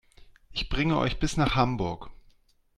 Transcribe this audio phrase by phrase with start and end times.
[0.51, 2.09] Ich bringe euch bis nach Hamburg